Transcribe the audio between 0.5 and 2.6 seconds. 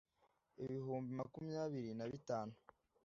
ibihumbi makumyabiri na bitanu()